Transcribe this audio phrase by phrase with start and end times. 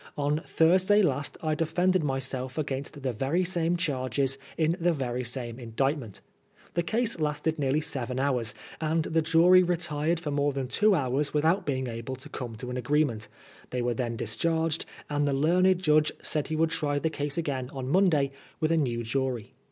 [0.17, 5.59] On Thursday last I defended myself against the very same charges in the very same
[5.59, 6.21] indictment.
[6.73, 7.25] The case THE SECOND TRIAL.
[7.27, 11.67] 101 lasted nearly seven hours, and the jury retired for more than two hours without
[11.67, 13.27] being able to come to an agreement.
[13.69, 17.69] They were then discharged, and the learned judge said he would try the case again
[17.71, 19.53] on Monday with a new jury.